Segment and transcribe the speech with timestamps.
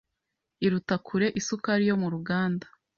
[0.65, 2.65] iruta kure isukari yo mu ruganda